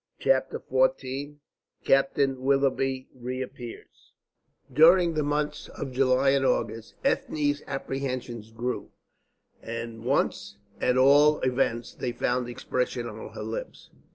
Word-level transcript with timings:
CHAPTER 0.17 0.59
XIV 0.59 1.35
CAPTAIN 1.85 2.41
WILLOUGHBY 2.41 3.09
REAPPEARS 3.13 4.13
During 4.73 5.13
the 5.13 5.21
months 5.21 5.67
of 5.67 5.91
July 5.91 6.29
and 6.31 6.43
August 6.43 6.95
Ethne's 7.05 7.61
apprehensions 7.67 8.49
grew, 8.49 8.89
and 9.61 10.03
once 10.03 10.57
at 10.81 10.97
all 10.97 11.39
events 11.41 11.93
they 11.93 12.11
found 12.13 12.49
expression 12.49 13.05
on 13.07 13.33
her 13.33 13.43
lips. 13.43 13.91